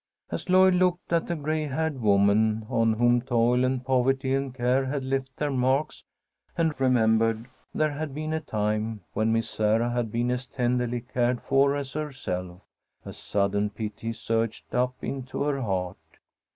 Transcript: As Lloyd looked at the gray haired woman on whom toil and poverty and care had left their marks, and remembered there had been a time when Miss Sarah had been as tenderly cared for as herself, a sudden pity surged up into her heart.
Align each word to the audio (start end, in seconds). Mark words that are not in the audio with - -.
As 0.31 0.49
Lloyd 0.49 0.73
looked 0.73 1.13
at 1.13 1.27
the 1.27 1.35
gray 1.35 1.67
haired 1.67 2.01
woman 2.01 2.65
on 2.71 2.93
whom 2.93 3.21
toil 3.21 3.63
and 3.63 3.85
poverty 3.85 4.33
and 4.33 4.51
care 4.51 4.85
had 4.87 5.03
left 5.03 5.35
their 5.37 5.51
marks, 5.51 6.03
and 6.57 6.73
remembered 6.81 7.47
there 7.71 7.91
had 7.91 8.11
been 8.11 8.33
a 8.33 8.39
time 8.41 9.01
when 9.13 9.31
Miss 9.31 9.47
Sarah 9.47 9.91
had 9.91 10.11
been 10.11 10.31
as 10.31 10.47
tenderly 10.47 11.01
cared 11.01 11.39
for 11.43 11.75
as 11.75 11.93
herself, 11.93 12.63
a 13.05 13.13
sudden 13.13 13.69
pity 13.69 14.11
surged 14.11 14.73
up 14.73 14.95
into 15.03 15.43
her 15.43 15.61
heart. 15.61 15.97